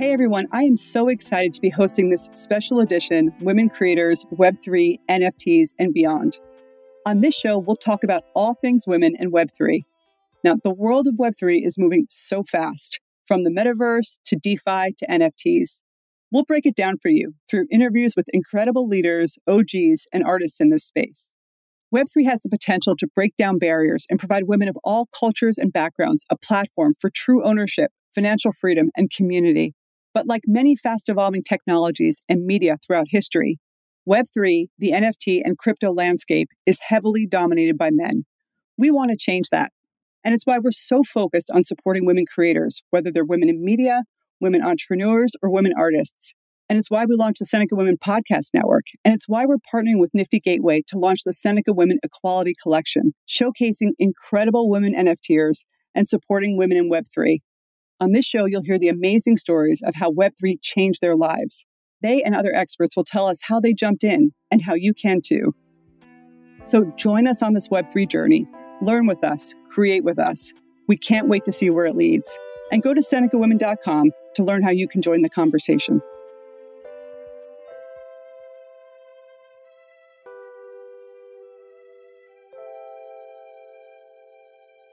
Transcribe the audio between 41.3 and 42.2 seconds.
on supporting